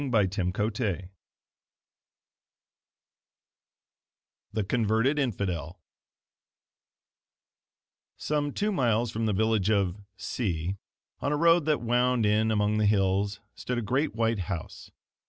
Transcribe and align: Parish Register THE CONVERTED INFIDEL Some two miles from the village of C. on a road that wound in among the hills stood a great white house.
Parish 0.11 0.35
Register 0.39 1.11
THE 4.51 4.63
CONVERTED 4.63 5.19
INFIDEL 5.19 5.79
Some 8.17 8.51
two 8.51 8.71
miles 8.71 9.11
from 9.11 9.27
the 9.27 9.33
village 9.33 9.69
of 9.69 10.01
C. 10.17 10.77
on 11.19 11.31
a 11.31 11.37
road 11.37 11.65
that 11.65 11.81
wound 11.81 12.25
in 12.25 12.49
among 12.49 12.79
the 12.79 12.87
hills 12.87 13.41
stood 13.53 13.77
a 13.77 13.83
great 13.83 14.15
white 14.15 14.39
house. 14.39 14.89